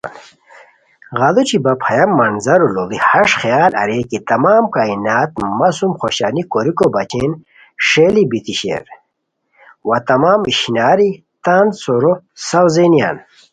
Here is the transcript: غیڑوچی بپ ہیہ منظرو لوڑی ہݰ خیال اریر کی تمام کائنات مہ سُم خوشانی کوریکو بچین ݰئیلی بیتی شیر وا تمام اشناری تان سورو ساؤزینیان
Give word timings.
غیڑوچی 1.19 1.57
بپ 1.65 1.81
ہیہ 1.87 2.05
منظرو 2.17 2.67
لوڑی 2.75 2.99
ہݰ 3.07 3.29
خیال 3.41 3.71
اریر 3.81 4.03
کی 4.11 4.19
تمام 4.31 4.63
کائنات 4.75 5.29
مہ 5.57 5.69
سُم 5.77 5.91
خوشانی 5.99 6.43
کوریکو 6.51 6.87
بچین 6.93 7.31
ݰئیلی 7.87 8.23
بیتی 8.31 8.53
شیر 8.59 8.83
وا 9.87 9.97
تمام 10.09 10.39
اشناری 10.51 11.09
تان 11.43 11.65
سورو 11.81 12.13
ساؤزینیان 12.47 13.17